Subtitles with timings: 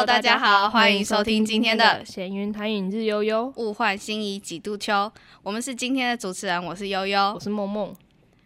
[0.00, 5.12] Hello，大家好，欢迎收听今天的闲云谈影日悠悠，物换星移几度秋。
[5.42, 7.94] 我们是今天的主持人，我是悠悠，我是梦梦。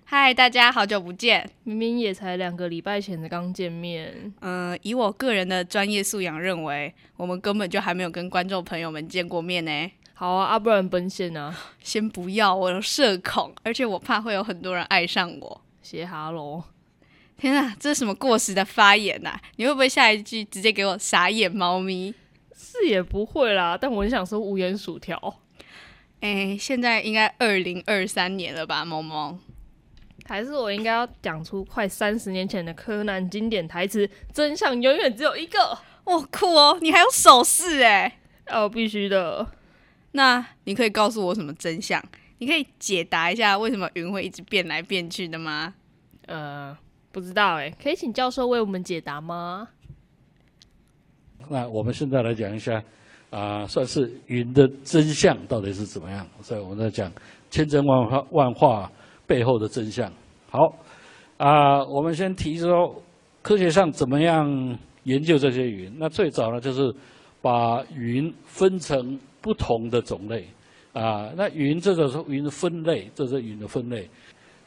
[0.05, 4.35] 嗨，大家好久不见，明明也才两个礼拜前的刚见面。
[4.41, 9.93] 嗯，以我个人的专业素养认为，我们根本就还没有跟观众朋友们见过面呢。
[10.15, 15.61] 好啊，阿不然奔现啊，先不要，我有社恐，而且我怕会有很多人爱上我。
[15.81, 16.65] 写哈喽。
[17.37, 19.39] 天啊，这是什么过时的发言呐？
[19.57, 22.15] 你会不会下一句直接给我傻眼猫咪？
[22.57, 25.41] 是也不会啦，但我很想说无盐薯条。
[26.21, 29.39] 哎，现在应该二零二三年了吧，萌萌？
[30.27, 35.79] 还是我应该要讲出快三十年前的柯南经典台词：真相永远只有一个。
[36.05, 36.79] 哇，酷哦！
[36.81, 38.21] 你还有手势哎？
[38.47, 39.47] 哦，必须的。
[40.13, 42.03] 那你可以告诉我什么真相？
[42.39, 45.75] 你可以解答一下为什么云会一直变来变去的吗？
[46.27, 46.77] 呃。
[47.15, 49.69] 不知道哎，可以请教授为我们解答吗？
[51.49, 52.83] 那我们现在来讲一下，
[53.31, 56.27] 啊，算是云的真相到底是怎么样？
[56.41, 57.09] 所以我们在讲
[57.51, 58.91] 千真万化万化
[59.29, 60.11] 背后的真相。
[60.51, 60.75] 好，
[61.37, 63.01] 啊，我们先提说
[63.43, 65.95] 科学上怎么样研究这些云？
[65.97, 66.93] 那最早呢，就是
[67.41, 70.49] 把云分成不同的种类，
[70.93, 74.11] 啊，那云这个是云的分类，这是云的分类。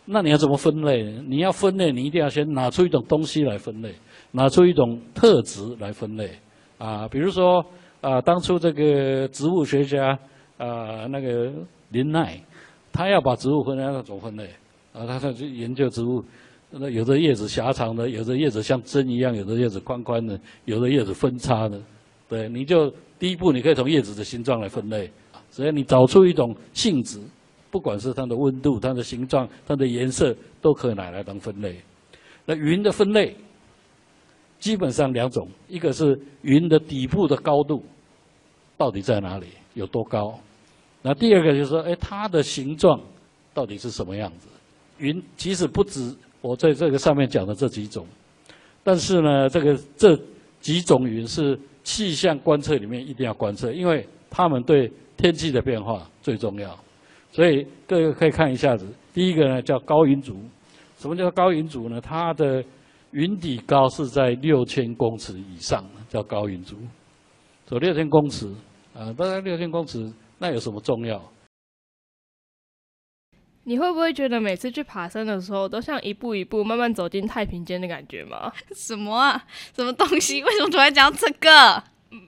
[0.09, 1.03] 那你要怎么分类？
[1.27, 3.93] 你要分类，你一定要先拿出一种东西来分类，
[4.31, 6.31] 拿出一种特质来分类。
[6.77, 7.65] 啊，比如说
[7.99, 10.17] 啊，当初这个植物学家
[10.57, 11.51] 啊，那个
[11.89, 12.41] 林奈，
[12.93, 14.45] 他要把植物分类，那怎么分类？
[14.93, 16.23] 啊，他他去研究植物，
[16.71, 21.77] 那有的叶子狭长的，有的叶子像针一样，有的叶子宽宽的，有的叶子分叉的。
[22.29, 25.11] 对，你就第一步，你可以从叶子的形状来分类。
[25.51, 27.19] 只要你找出一种性质。
[27.69, 31.75] 不管是它的温度、它的形状、它的颜色，都可以拿来当分类。
[32.45, 33.35] 那云的分类
[34.59, 37.83] 基本上两种，一个是云的底部的高度
[38.77, 40.39] 到底在哪里，有多高？
[41.01, 42.99] 那第二个就是说，哎，它的形状
[43.53, 44.47] 到底是什么样子？
[44.97, 48.05] 云其实不止我在这个上面讲的这几种，
[48.83, 50.19] 但是呢，这个这
[50.59, 56.77] 几种云是气象观测里面一定要观测，因为它们对天气的变化最重要。
[57.37, 58.83] 所以各位可以看一下子，
[59.13, 60.35] 第一个呢叫高云族，
[60.97, 62.01] 什么叫高云族呢？
[62.01, 62.63] 它的
[63.11, 66.75] 云底高是在六千公尺以上，叫高云族。
[67.67, 68.47] 走六千公尺，
[68.95, 71.21] 啊，大概六千公尺，那有什么重要？
[73.65, 78.51] 你会不会觉得每次去爬山的时候，都像一步一步慢慢走进太平间的感觉吗？
[78.73, 79.45] 什么啊？
[79.75, 80.41] 什么东西？
[80.41, 81.83] 为什么突然讲这个？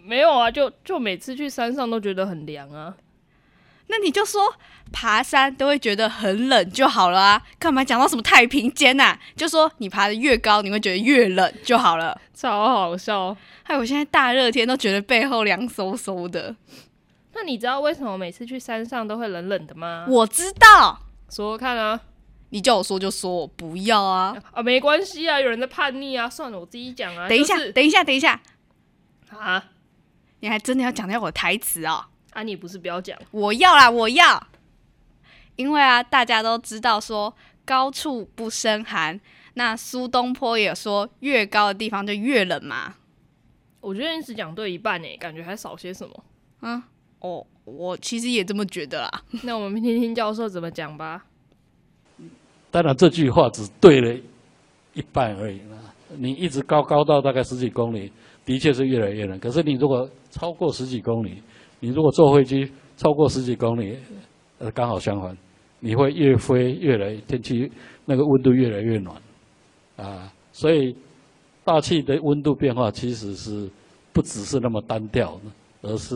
[0.05, 2.95] 没有啊，就就每次去山上都觉得很凉啊。
[3.91, 4.53] 那你就说
[4.91, 9.17] 爬山都会觉得很冷就好了啊，干嘛讲到什么太平间呐？
[9.35, 13.35] 就说你爬的越高，你会觉得越冷就好了，超好笑。
[13.63, 16.55] 害我现在大热天都觉得背后凉飕飕的。
[17.33, 20.05] 那你知道为什么每次去山上都会冷冷的吗？
[20.07, 21.99] 我知道，说说看啊。
[22.51, 24.35] 你叫我说就说，我不要啊。
[24.51, 27.27] 啊，没关系啊，有人在叛逆啊，算了，我自己讲啊。
[27.27, 28.41] 等一下，等一下，等一下。
[29.29, 29.63] 啊？
[30.39, 32.07] 你还真的要讲掉我的台词啊？
[32.31, 34.47] 啊，你不是不要讲，我要啦，我要，
[35.55, 37.33] 因为啊，大家都知道说
[37.65, 39.19] 高处不胜寒，
[39.55, 42.95] 那苏东坡也说越高的地方就越冷嘛。
[43.81, 46.23] 我觉得你只讲对一半诶，感觉还少些什么。
[46.61, 46.81] 嗯，
[47.19, 49.23] 哦，我其实也这么觉得啦。
[49.43, 51.25] 那我们听听教授怎么讲吧。
[52.69, 54.13] 当然，这句话只对了
[54.93, 55.77] 一半而已啦。
[56.17, 58.11] 你一直高高到大概十几公里，
[58.45, 59.39] 的确是越来越冷。
[59.39, 61.41] 可是你如果超过十几公里，
[61.79, 63.97] 你如果坐飞机超过十几公里，
[64.57, 65.37] 呃，刚好相反，
[65.79, 67.71] 你会越飞越来天气
[68.05, 69.15] 那个温度越来越暖，
[69.95, 70.93] 啊，所以
[71.63, 73.69] 大气的温度变化其实是
[74.11, 75.39] 不只是那么单调，
[75.81, 76.15] 而是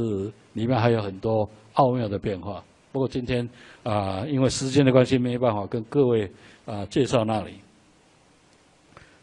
[0.52, 2.62] 里面还有很多奥妙的变化。
[2.92, 3.48] 不过今天
[3.84, 6.30] 啊，因为时间的关系，没办法跟各位
[6.66, 7.54] 啊介绍那里。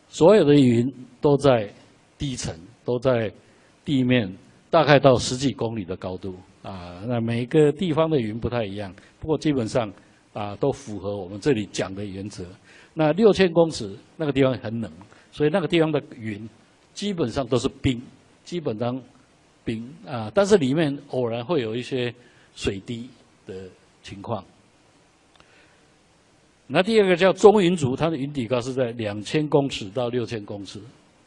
[0.09, 1.71] 所有的云都在
[2.17, 3.31] 低层，都在
[3.85, 4.35] 地面。
[4.71, 9.93] 大概到十几公里的高度啊，那每个地方的云不太一样，不过基本上
[10.33, 12.47] 啊都符合我们这里讲的原则。
[12.95, 14.91] 那六千公尺那个地方很冷，
[15.33, 16.49] 所以那个地方的云
[16.95, 18.01] 基本上都是冰，
[18.45, 19.01] 基本上
[19.65, 22.15] 冰啊，但是里面偶然会有一些
[22.55, 23.11] 水滴
[23.47, 23.69] 的
[24.03, 24.45] 情况。
[26.69, 30.81] 那第二个叫中云族，它的云底高是在两千公尺到六千公尺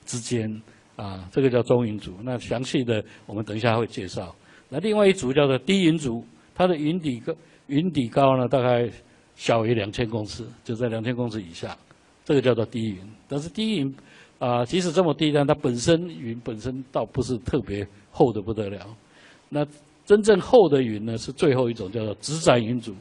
[0.06, 0.62] 之间。
[0.96, 2.14] 啊，这个叫中云族。
[2.24, 4.34] 那详细的我们等一下会介绍。
[4.70, 6.26] 那另外一组叫做低云族，
[6.56, 7.34] 它的云底高，
[7.68, 8.90] 云底高呢大概
[9.36, 11.78] 小于两千公尺，就在两千公尺以下，
[12.24, 13.00] 这个叫做低云。
[13.28, 13.96] 但是低云，
[14.40, 18.86] 啊，即使这么低，但它本身云本身倒不是特别厚的不得了。
[19.50, 19.66] 那
[20.06, 22.94] 真正厚的云呢，是最后一种叫做直展云组。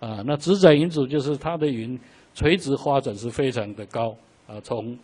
[0.00, 1.98] 啊，那直展云组就是它的云
[2.32, 4.14] 垂直发展是非常的高
[4.46, 4.96] 啊，从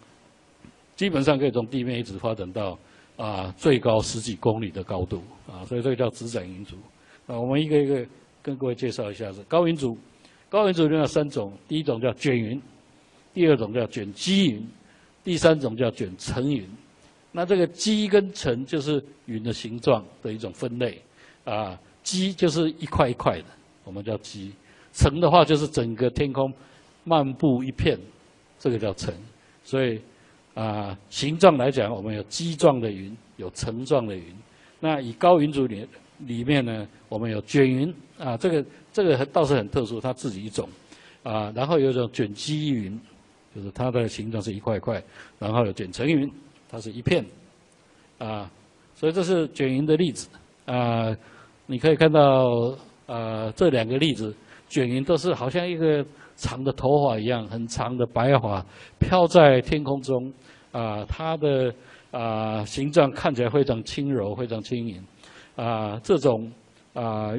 [0.96, 2.79] 基本上可以从地面一直发展到
[3.17, 6.76] 啊最高十几公里的高度啊，所以这个叫直展云组。
[7.26, 8.06] 啊，我们一个一个
[8.43, 9.96] 跟各位介绍一下，是高云组。
[10.50, 12.61] 高云组有三种，第一种叫卷云，
[13.32, 14.69] 第二种叫卷积云，
[15.25, 16.64] 第三种叫卷层云。
[17.32, 21.02] 那这个积跟层就是云的形状的一种分类
[21.44, 23.47] 啊，积就是一块一块的，
[23.82, 24.52] 我们叫积。
[24.93, 26.52] 层的话就是整个天空
[27.02, 27.99] 漫步一片，
[28.61, 29.12] 这个叫层。
[29.64, 30.00] 所以
[30.54, 34.24] 啊，形状来讲，我们有积状的云，有层状的云。
[34.80, 35.86] 那以高云组里
[36.18, 40.68] 里面呢，我们有卷云啊，这个这个倒是很特殊，它自己一种
[41.22, 41.52] 啊。
[41.54, 43.00] 然后有一种卷积云，
[43.54, 45.02] 就是它的形状是一块块。
[45.38, 46.30] 然后有卷层云，
[46.70, 47.24] 它是一片
[48.18, 48.50] 啊。
[48.94, 50.28] 所以这是卷云的例子
[50.66, 51.14] 啊。
[51.66, 54.34] 你可以看到啊，这两个例子。
[54.66, 56.04] 卷云都是好像一个
[56.36, 58.64] 长的头发一样，很长的白发
[58.98, 60.32] 飘在天空中，
[60.72, 61.72] 啊，它的
[62.10, 65.02] 啊形状看起来非常轻柔，非常轻盈，
[65.56, 66.50] 啊，这种
[66.92, 67.32] 啊，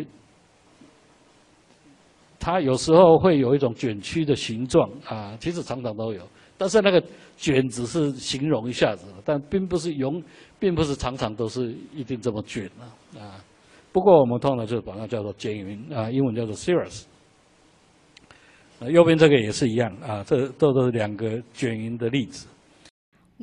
[2.40, 6.22] 它有时候会有一种卷曲的形状，啊，其实常常都有，
[6.58, 7.04] 但是那个
[7.36, 10.24] 卷只是形容一下子，但并不是永，
[10.58, 13.44] 并不是常常都是一定这么卷啊，啊，
[13.92, 17.04] 不过我们通常就把它叫做卷云，啊，英文叫做 cirrus。
[18.90, 22.48] 右边这个也是一样啊，这都都是两个卷云的例子。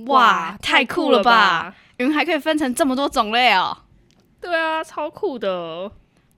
[0.07, 1.75] 哇，太酷了吧！
[1.99, 3.77] 云还可以分成这么多种类哦。
[4.41, 5.91] 对啊，超酷的。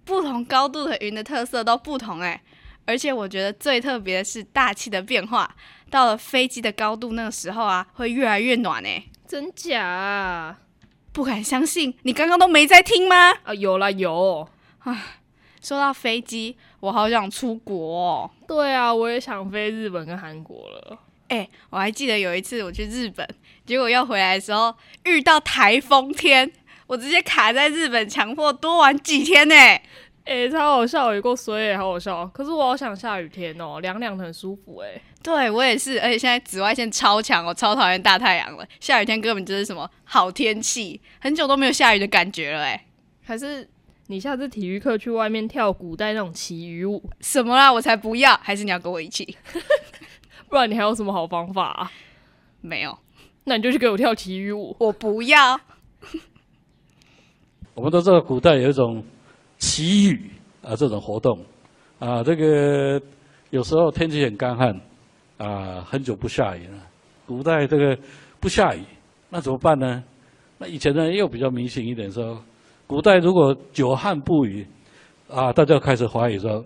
[0.05, 2.43] 不同高度的云的特色都不同哎，
[2.85, 5.55] 而且我觉得最特别的是大气的变化。
[5.89, 9.05] 到了飞机的高度，那个时候啊，会越来越暖哎。
[9.27, 10.57] 真假？
[11.13, 13.33] 不敢相信，你刚刚都没在听吗？
[13.45, 14.49] 啊，有啦有。
[14.81, 15.21] 唉。
[15.65, 18.31] 说到飞机，我好想出国哦。
[18.47, 20.99] 对啊，我也想飞日本跟韩国了。
[21.29, 23.27] 哎，我还记得有一次我去日本，
[23.65, 24.75] 结果要回来的时候
[25.05, 26.53] 遇到台风天，
[26.87, 29.55] 我直接卡在日本，强迫多玩几天呢。
[30.25, 32.27] 哎，超好笑，有够衰，好好笑。
[32.27, 35.01] 可是我好想下雨天哦，凉凉的很舒服哎。
[35.23, 38.67] 对我也是，而且现在紫外线超强，我超讨厌大太阳了。
[38.81, 42.85] 下雨天根本就是什么好天气，很久都没有下雨的感觉了哎。
[43.25, 43.67] 还是。
[44.07, 47.73] 你下次体育课去外面跳古代那种奇雨舞什么啦？
[47.73, 48.37] 我才不要！
[48.43, 49.35] 还是你要跟我一起？
[50.51, 51.91] 不然你还有什么好方法啊？
[52.61, 52.99] 没有，
[53.45, 54.77] 那你就去给我跳奇雨舞。
[54.79, 55.59] 我不要。
[57.75, 59.03] 我们都知道古代有一种
[59.57, 60.31] 祈雨
[60.61, 61.43] 啊这种活动
[61.99, 63.01] 啊，这个
[63.49, 64.79] 有时候天气很干旱
[65.39, 66.79] 啊，很久不下雨了。
[67.27, 67.99] 古代这个
[68.39, 68.85] 不下雨，
[69.31, 70.05] 那怎么办呢？
[70.59, 72.39] 那以前呢又比较迷信一点说。
[72.87, 74.67] 古代如果久旱不雨，
[75.29, 76.63] 啊，大家开始怀疑说，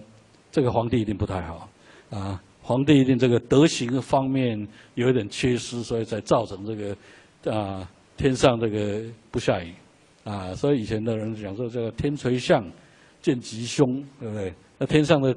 [0.50, 1.68] 这个皇帝一定不太好，
[2.10, 9.00] 啊，皇帝一定这个德行方面有一点缺失，所以才造成这个啊天上这个
[9.30, 9.72] 不下雨，
[10.24, 12.64] 啊，所以以前的人讲说这个天垂象
[13.22, 13.86] 见吉凶，
[14.18, 14.52] 对不对？
[14.76, 15.32] 那天上的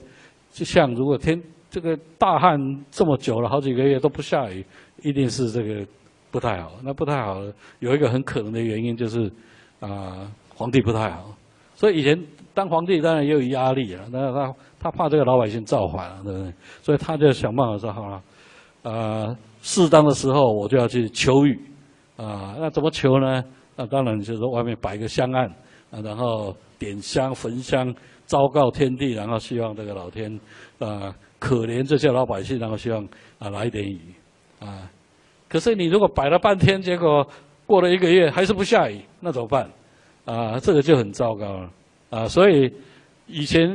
[0.52, 1.40] 就像如果天
[1.70, 2.60] 这个大旱
[2.90, 4.66] 这么久了，好几个月都不下雨，
[5.04, 5.86] 一定是这个
[6.32, 6.72] 不太好。
[6.84, 7.40] 那不太好，
[7.80, 9.32] 有一个很可能的原因就是
[9.80, 10.28] 啊。
[10.62, 11.36] 皇帝不太好，
[11.74, 12.16] 所以以前
[12.54, 14.06] 当皇帝当然也有压力啊。
[14.12, 16.54] 那他他怕这个老百姓造反了，对不对？
[16.84, 18.22] 所以他就想办法说：好了，
[18.84, 21.60] 呃，适当的时候我就要去求雨
[22.16, 22.56] 啊。
[22.60, 23.44] 那怎么求呢？
[23.76, 25.48] 那当然就是外面摆个香案
[25.90, 27.92] 啊，然后点香焚香，
[28.28, 30.40] 昭告天地，然后希望这个老天
[30.78, 33.04] 啊可怜这些老百姓，然后希望
[33.40, 34.00] 啊来点雨
[34.60, 34.88] 啊。
[35.50, 37.28] 可是你如果摆了半天，结果
[37.66, 39.68] 过了一个月还是不下雨，那怎么办？
[40.32, 41.70] 啊，这个就很糟糕了，
[42.10, 42.72] 啊，所以
[43.28, 43.70] 以前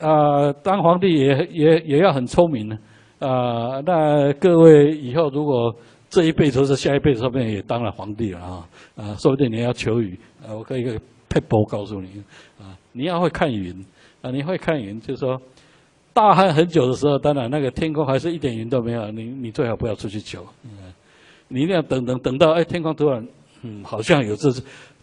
[0.00, 2.76] 啊，当皇帝也也也要很聪明呢，
[3.20, 5.72] 啊，那各位以后如果
[6.08, 12.08] 这一辈子或者下一辈子说不定也当了皇帝了啊，啊，说不定你要求雨，啊，我可以一个配博告诉你，
[12.58, 13.72] 啊，你要会看云，
[14.20, 15.40] 啊，你会看云，就是说
[16.12, 20.70] 大旱很久的时候，当然那个天空还是一点云都没有，你你最好不要出去求，嗯，
[21.46, 23.24] 你一定要等等等到哎天空突然
[23.62, 24.50] 嗯好像有这。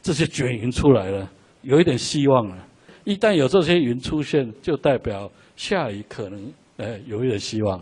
[0.01, 1.29] 这些卷云出来了，
[1.61, 2.57] 有一点希望了。
[3.03, 7.79] 一旦有这些云出现，就代表下雨可能，呃，有一点希望。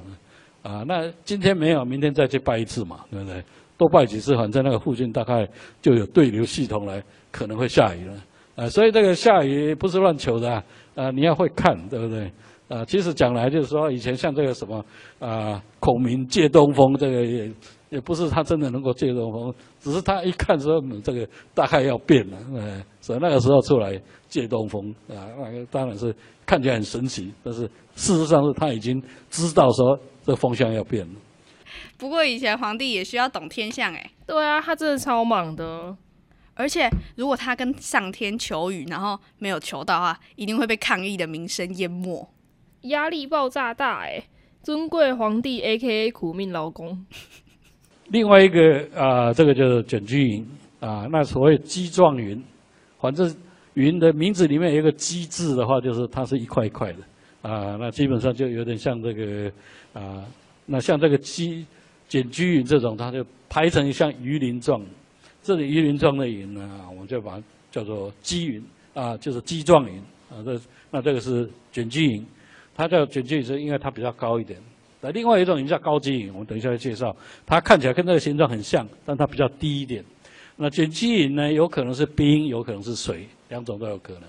[0.62, 3.44] 啊，那今天没有，明天再去拜一次嘛，对不对？
[3.78, 5.48] 多拜几次，反正那个附近大概
[5.82, 8.14] 就有对流系统来，可能会下雨了。
[8.56, 10.64] 啊，所以这个下雨不是乱求的，
[10.96, 12.32] 啊，你要会看，对不对？
[12.68, 14.84] 啊，其实讲来就是说，以前像这个什么，
[15.20, 17.48] 啊，孔明借东风，这个
[17.90, 26.14] 也不是他真的能够借东风，只是他一看说嗯这个大概要变了，哎，所以那个时候出来借东风啊，那个当然是
[26.46, 27.62] 看起来很神奇，但是
[27.96, 31.14] 事实上是他已经知道说这个风向要变了。
[31.98, 35.96] 不过以前皇帝也需要懂天象哎，对啊，他真的超忙的。
[36.58, 42.30] 而且如果他跟上天求雨，然后没有求到啊，一定会被抗议的名声淹没。
[42.84, 44.24] 压力爆炸大哎、
[44.64, 47.06] 尊贵皇帝 A K A 苦命劳工，
[48.10, 50.48] 另外一个啊、这个就是卷积云
[50.80, 52.42] 啊，那所谓鸡状云，
[53.00, 53.34] 反正
[53.74, 57.00] 云的名字里面有一个“鸡”字的话，就是它是一块一块的
[57.50, 59.52] 啊，那基本上就有点像这个
[59.94, 60.24] 啊，
[60.66, 61.66] 那像这个鸡
[62.08, 64.80] 卷积云这种，它就排成像鱼鳞状，
[65.42, 69.98] 这里鱼鳞状的云呢，我们就把它叫做鸡云啊，就是鸡状云
[70.30, 72.26] 啊，这那这个是卷积云，
[72.76, 74.60] 它叫卷积云是因为它比较高一点。
[75.06, 80.04] 那另外一种云叫高积云，我们等一下会介绍，它看起来跟这个形状很像，但它比较低一点。
[80.56, 84.24] 那卷积云呢，有可能是冰，有可能是水，两种都有可能。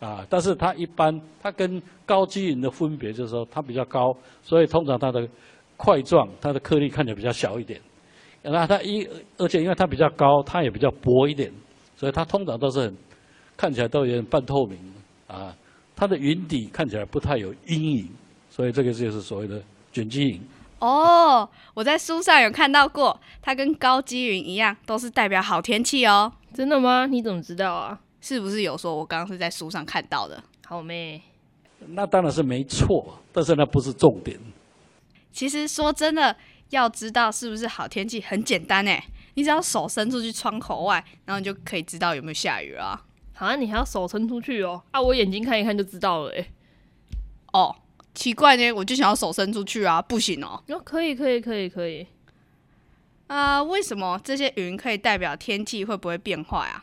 [0.00, 5.28] 啊，但是它一般，它跟高积云的分别就是说，它比较高，所以通常它的
[5.76, 7.80] 块状，它的颗粒看起来比较小一点。
[8.42, 9.06] 那它一，
[9.38, 11.52] 而且因为它比较高，它也比较薄一点，
[11.94, 12.96] 所以它通常都是很
[13.56, 14.76] 看起来都有点半透明
[15.28, 15.54] 啊。
[15.94, 18.08] 它的云底看起来不太有阴影，
[18.50, 19.62] 所以这个就是所谓的
[19.96, 20.40] 卷积云。
[20.78, 26.30] 哦，我在书上有看到过，它跟高积云一样，都是代表好天气哦。
[26.52, 27.06] 真的吗？
[27.06, 27.98] 你怎么知道啊？
[28.20, 28.94] 是不是有说？
[28.94, 30.42] 我刚刚是在书上看到的。
[30.66, 31.22] 好妹，
[31.88, 34.38] 那当然是没错，但是那不是重点。
[35.32, 36.36] 其实说真的，
[36.68, 39.02] 要知道是不是好天气很简单诶，
[39.34, 43.02] 你只要手伸出去窗口外，然后你就可以知道有没有下雨了啊。
[43.32, 44.82] 好像你还要手伸出去哦。
[44.90, 46.46] 啊，我眼睛看一看就知道了哎、
[47.54, 47.74] 哦，
[48.16, 50.58] 奇怪呢，我就想要手伸出去啊，不行哦。
[50.68, 52.06] 哦，可以可以可以可以。
[53.26, 56.82] 啊、为什么这些云可以代表天气会不会变化啊、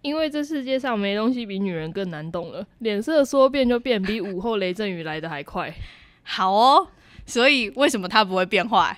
[0.00, 5.74] 因为这世界上没东西比女人更难懂了，脸色说变就变，比午后雷阵雨来的还快。
[6.22, 6.88] 好哦，
[7.26, 8.96] 所以为什么它不会变坏？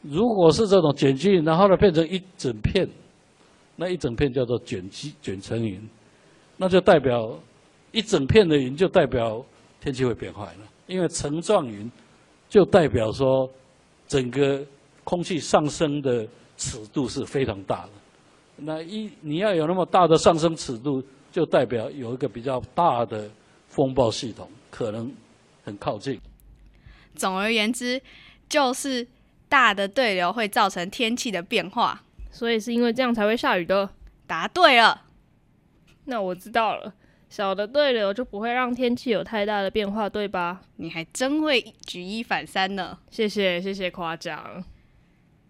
[0.00, 2.88] 如果是这种卷积云，然后呢变成一整片，
[3.76, 5.86] 那一整片叫做卷积卷层云，
[6.56, 7.38] 那就代表
[7.90, 9.44] 一整片的云就代表
[9.80, 11.90] 天气会变坏了，因为层状云
[12.48, 13.48] 就代表说
[14.06, 14.64] 整个
[15.04, 17.90] 空气上升的尺度是非常大的。
[18.56, 23.30] 那一你要有那么大的上升尺度，就代表有一个比较大的
[23.68, 25.12] 风暴系统可能
[25.64, 26.20] 很靠近。
[27.14, 28.00] 总而言之，
[28.48, 29.06] 就是
[29.48, 32.02] 大的对流会造成天气的变化。
[32.30, 33.88] 所以是因为这样才会下雨的。
[34.26, 35.06] 答对了，
[36.04, 36.92] 那我知道了，
[37.28, 40.60] 小的对流就不会让天气有太大的变化，对吧？
[40.76, 42.98] 你还真会举一反三呢。
[43.10, 44.64] 谢谢谢谢夸奖。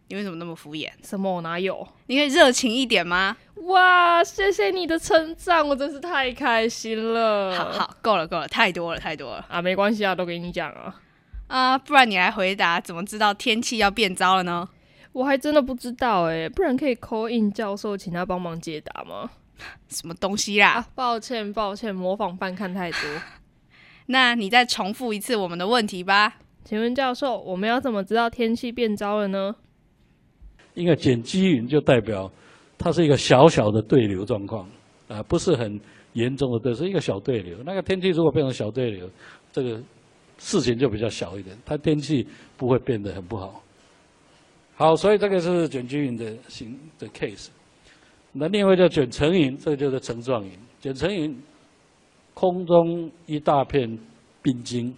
[0.08, 0.90] 你为什么那么敷衍？
[1.02, 1.86] 什么我哪有？
[2.06, 3.36] 你可以热情一点吗？
[3.66, 7.54] 哇，谢谢你的称赞，我真是太开心了。
[7.54, 10.94] 好好，够了够了，太多了太多了啊，没关系啊，都给你讲了。
[11.46, 14.68] 啊、不然你来回答，怎么知道天气要变糟了呢？
[15.12, 19.30] 我还真的不知道哎、不然可以 call in 教授，请他帮忙解答吗？
[19.88, 20.74] 什么东西啦？
[20.74, 23.00] 啊，抱歉抱歉，模仿犯看太多。
[24.06, 26.36] 那你再重复一次我们的问题吧。
[26.64, 29.54] 请问教授，我们要怎么知道天气变糟了呢？
[30.74, 32.30] 因为卷积云就代表
[32.76, 34.68] 它是一个小小的对流状况，
[35.08, 35.80] 啊，不是很
[36.12, 37.58] 严重的对，是一个小对流。
[37.64, 39.10] 那个天气如果变成小对流，
[39.50, 39.82] 这个
[40.38, 43.62] 事情就比较小一点，它天气不会变得很不好。
[44.76, 47.48] 好，所以这个是卷积云的形的 case。
[48.32, 50.50] 那另外叫卷层云，这个就是层状云。
[50.80, 51.36] 卷层云，
[52.34, 53.98] 空中一大片
[54.42, 54.94] 冰晶，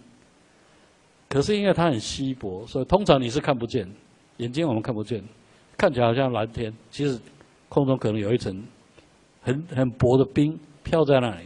[1.27, 3.89] 可是因为它很稀薄，所以通常你是看不见，
[4.37, 5.23] 眼睛我们看不见。
[5.77, 7.19] 看起来好像蓝天，其实
[7.67, 8.63] 空中可能有一层
[9.41, 11.45] 很很薄的冰飘在那里。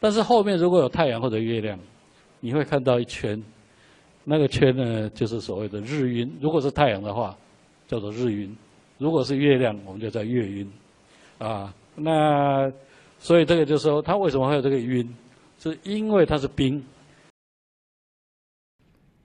[0.00, 1.78] 但是后面如果有太阳或者月亮，
[2.40, 3.42] 你会看到一圈，
[4.24, 6.32] 那个圈呢就是所谓的日晕。
[6.40, 7.36] 如果是太阳的话，
[7.86, 8.48] 叫做日晕；
[8.96, 10.70] 如果是月亮，我们就叫月晕。
[11.38, 12.72] 啊，那
[13.18, 15.08] 所以这个就是说，它为什么会有这个晕？
[15.58, 16.84] 是因为它是冰，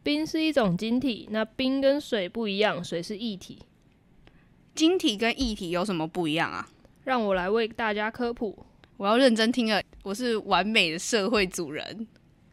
[0.02, 3.60] 冰是一种晶体，那冰跟水不一样，水是液体。
[4.74, 6.68] 晶体跟液体有什么不一样啊？
[7.04, 8.66] 让我来为大家科普。
[8.98, 12.08] 我要认真听了，我是完美的社会主人。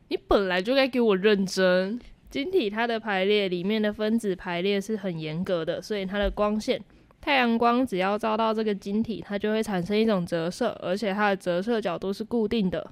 [0.08, 1.98] 你本来就该给我认真。
[2.30, 6.82] 晶体它的排列里面的分子排列是很严格的，所以它的光线，
[7.20, 12.90] 太阳光只要照到这个晶体，它就会产生一种折射，而且它的折射角度是固定的。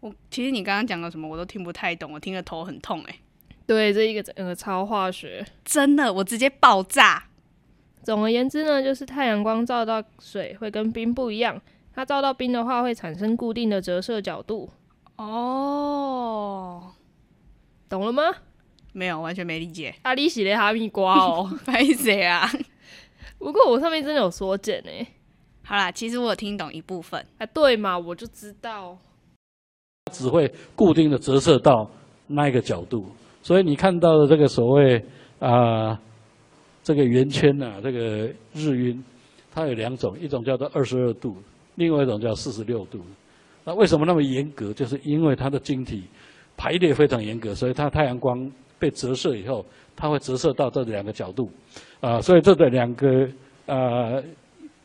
[0.00, 3.16] 我其实你刚刚讲的什么我都听不太懂，我听得头很痛哎、
[3.66, 5.44] 对，这一个整个超化学。
[5.64, 7.24] 真的，我直接爆炸。
[8.02, 11.60] 总而言之呢，就是太阳光照到水会跟冰不一样，
[11.94, 14.70] 它照到冰的话会产生固定的折射角度。
[15.16, 16.92] 哦，
[17.90, 18.22] 懂了吗？
[18.92, 19.94] 没有，完全没理解。
[20.02, 22.50] 阿里喜的哈密瓜哦， 拍谁啊？
[23.40, 25.04] 不过我上面真的有缩减诶。
[25.64, 27.24] 好啦，其实我有听懂一部分。
[27.38, 28.96] 啊，对嘛，我就知道，
[30.12, 31.90] 只会固定的折射到
[32.26, 33.06] 那一个角度，
[33.42, 35.02] 所以你看到的这个所谓
[35.38, 35.98] 啊、
[36.82, 39.02] 这个圆圈呐、这个日晕，
[39.52, 41.36] 它有两种，一种叫做二十二度，
[41.76, 43.00] 另外一种叫四十六度。
[43.64, 44.72] 那为什么那么严格？
[44.72, 46.04] 就是因为它的晶体
[46.60, 49.64] 排列非常严格，所以它太阳光被折射以后，
[49.96, 51.50] 它会折射到这两个角度，
[52.02, 53.26] 啊、所以这个两个
[53.64, 54.22] 呃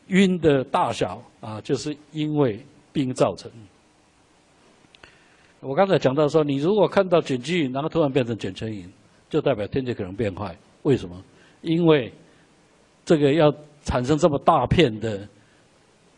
[0.06, 2.64] 晕的大小啊，就是因为
[2.94, 3.50] 冰造成。
[5.60, 8.90] 我刚才讲到说，你如果看到卷积云，然后突然变成卷成云，
[9.28, 10.56] 就代表天气可能变坏。
[10.82, 11.22] 为什么？
[11.60, 12.10] 因为
[13.04, 13.52] 这个要
[13.82, 15.28] 产生这么大片的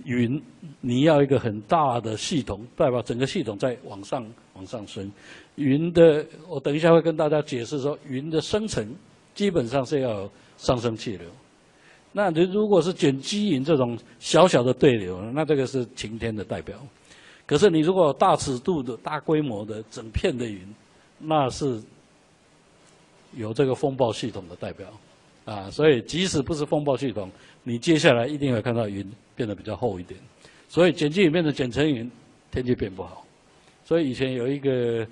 [0.05, 0.41] 云，
[0.81, 4.25] 你要一个很大的系统，代表整个系统在往上
[4.55, 5.11] 往上升。
[5.57, 8.87] 云的，我等一下会跟大家解释说，云的生成
[9.35, 11.29] 基本上是要有上升气流。
[12.13, 16.79] 那你如果是卷积云这种小小的对流，那这个是晴天的代表。
[17.45, 20.61] 可是你如果大尺度的大规模的整片的云，
[21.19, 21.81] 那是
[23.35, 24.87] 有这个风暴系统的代表
[25.49, 27.31] 啊，所以即使不是风暴系统，
[27.63, 30.21] 你接下来一定会看到云变得比较厚一点。
[30.69, 32.11] 所以碱基云变成卷层云，
[32.51, 33.25] 天气变不好。
[33.83, 35.07] 所以以前有一个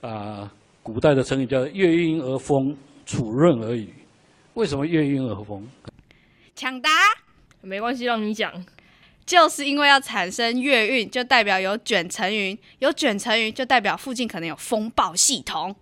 [0.00, 0.48] 啊
[0.80, 3.92] 古代的成语叫“月晕而风，楚润而雨”。
[4.54, 5.66] 为什么月晕而风？
[6.54, 6.88] 抢答，
[7.60, 8.52] 没关系，让你讲。
[9.26, 15.74] 就是因为要产生月晕，就代表有卷层云，有卷层云就代表附近可能有风暴系统，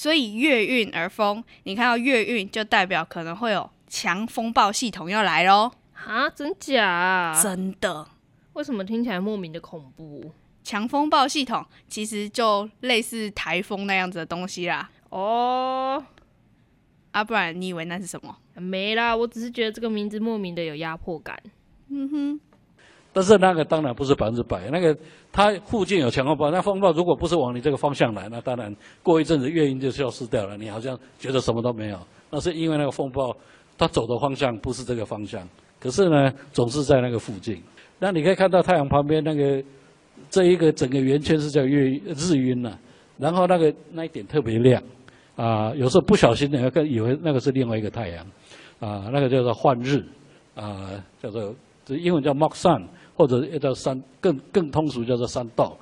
[0.00, 1.44] 所以月运而风。
[1.64, 5.70] 你看到月运，就代表可能会有强风暴系统要来喽。
[5.92, 7.42] 啊，真假、啊？
[7.42, 8.08] 真的，
[8.54, 10.32] 为什么听起来莫名的恐怖？
[10.64, 14.88] 强风暴系统其实就类似台风那样子的东西啦。
[15.10, 16.02] 哦，
[17.10, 18.34] 啊，不然你以为那是什么？
[18.54, 21.38] 没啦，我只是觉得这个名字莫名的有压迫感。
[23.20, 24.96] 但是那个当然不是百分之百，那个
[25.30, 31.98] 它附近有强风暴，那风暴如果不是往你这个方向来，那当然过一阵子月晕就消失掉了，你好像觉得什么都没有，
[32.30, 33.36] 那是因为那个风暴
[33.76, 35.46] 它走的方向不是这个方向，
[35.78, 37.62] 可是呢总是在那个附近。
[37.98, 39.62] 那你可以看到太阳旁边那个
[40.30, 42.72] 这一个整个圆圈是叫月日晕呐、
[43.18, 44.82] 然后那个那一点特别亮。
[45.36, 48.26] 啊、有时候不小心的个以为那个是另外一个太阳。
[48.78, 50.02] 啊、那个叫做幻日。
[50.54, 50.90] 啊、
[51.22, 51.54] 叫做
[51.84, 52.82] 这英文叫 mock sun。
[53.20, 55.74] 或者又叫三，更更通俗叫做山 dog，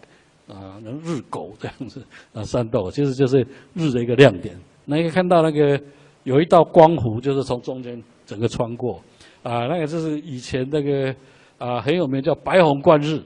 [0.49, 4.59] 啊，日狗这样子啊，山 dog 其实就是日的一个亮点。
[4.85, 5.81] 那你可以看到那个
[6.25, 9.01] 有一道光弧，就是从中间整个穿过，
[9.45, 11.15] 啊，那个就是以前那个
[11.59, 13.23] 啊很有名叫白虹贯日，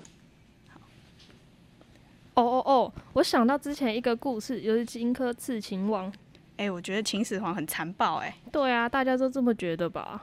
[2.34, 6.12] 哦哦哦，我想到之前一个故事，就是荆轲刺秦王。
[6.58, 10.22] 哎、我觉得秦始皇很残暴哎、对啊，大家都这么觉得吧？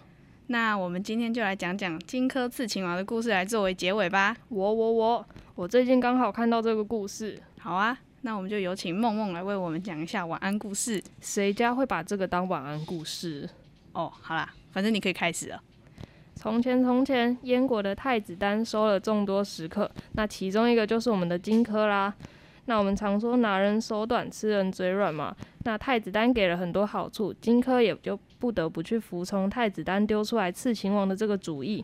[0.51, 4.35] 那我们今天就来讲讲荆轲刺秦王的故事，来作为结尾吧。
[4.47, 10.99] 我我我，我最近刚好看到这个故事，好啊，那我们就有请梦梦来为我们讲一下晚安故事。
[11.21, 13.47] 谁家会把这个当晚安故事？
[13.91, 15.61] 哦，好啦，反正你可以开始了。
[16.33, 22.11] 从前从前，燕国的太子丹收了众多食客，那其中一个就是我们的荆轲啦。
[22.65, 25.35] 那我们常说拿人手短，吃人嘴软嘛。
[25.63, 31.83] 那太子丹给了很多好处，荆轲也就不得不去服从太子丹丢出来刺秦王的这个主意。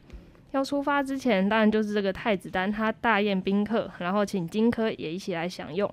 [0.51, 5.91] 要出发之前，当然就是这个太子丹他大宴宾客，然后请荆轲也一起来享用。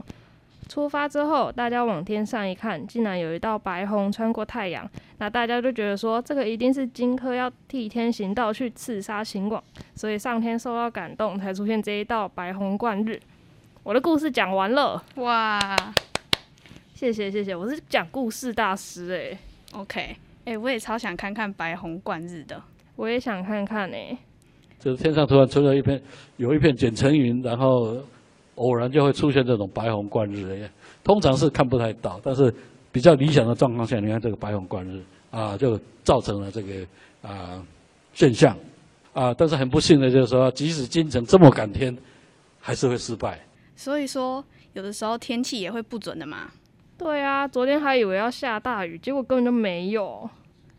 [0.69, 4.89] 出发之后，大家往天上一看，竟然有一道白虹穿过太阳。
[5.19, 9.63] 那大家就觉得说，这个一定是荆轲要替天行道，去刺杀秦王，
[9.97, 13.21] 所以上天受到感动，才出现这一道白虹贯日。
[13.83, 15.61] 我的故事讲完了，哇
[17.03, 19.37] 谢谢谢谢，我是讲故事大师诶、
[19.73, 22.63] ，OK，哎、我也超想看看白虹贯日的。
[22.95, 24.19] 我也想看看欸诶、
[24.79, 26.01] 就是天上突然出了一片
[26.37, 27.97] 有一片卷层云，然后
[28.55, 30.71] 偶然就会出现这种白虹贯日的，
[31.03, 32.55] 通常是看不太到，但是
[32.93, 36.87] 比较理想的状况下，你看这个白虹贯日啊，就造成了这个
[37.21, 37.61] 啊
[38.13, 38.57] 现象
[39.13, 41.99] 啊，但是很不幸的就是说，即使京城这么赶天，
[42.61, 43.41] 还是会失败。
[43.75, 46.49] 所以说，有的时候天气也会不准的嘛。
[46.99, 50.29] 对啊，昨天还以为要下大雨，结果根本就没有。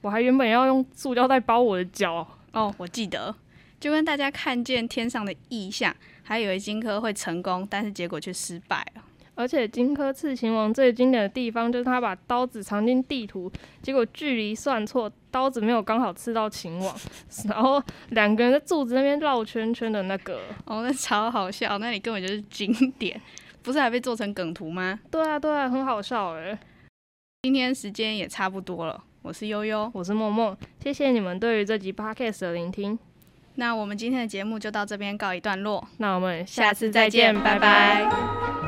[0.01, 2.25] 我还原本要用塑胶袋包我的脚。
[2.53, 3.33] 哦，我记得，
[3.79, 9.03] 就跟大家看见天上的异象，还以为荆轲会成功，但是结果却失败了。
[9.35, 16.95] 而且荆轲刺秦王最经典的地方就是他把刀子藏进地图，结果距离算错，刀子没有刚好刺到秦王，
[17.49, 20.39] 然后两个人在柱子那边绕圈圈的那个。
[20.65, 23.19] 哦，那超好笑，那里根本就是经典，
[23.63, 24.99] 不是还被做成梗图吗？
[25.09, 26.57] 对啊，对啊，很好笑哎。
[27.43, 32.97] 今天时间也差不多了，我是悠悠，我是梦梦，谢谢你们对于这集 podcast 的聆听。
[33.55, 38.62] 那我们今天的节目就到这边告一段落，那我们下次再见，拜拜。